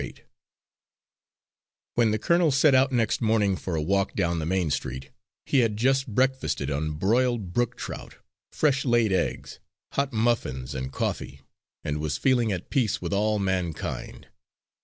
[0.03, 0.23] Eight
[1.93, 5.11] When the colonel set out next morning for a walk down the main street,
[5.45, 8.15] he had just breakfasted on boiled brook trout,
[8.51, 9.59] fresh laid eggs,
[9.91, 11.41] hot muffins and coffee,
[11.83, 14.29] and was feeling at peace with all mankind.